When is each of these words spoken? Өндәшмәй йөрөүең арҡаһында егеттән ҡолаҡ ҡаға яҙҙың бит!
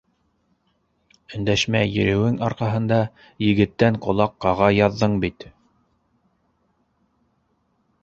Өндәшмәй 1.39 1.91
йөрөүең 1.97 2.39
арҡаһында 2.49 2.99
егеттән 3.49 4.01
ҡолаҡ 4.07 4.35
ҡаға 4.47 4.73
яҙҙың 4.81 5.17
бит! 5.27 5.49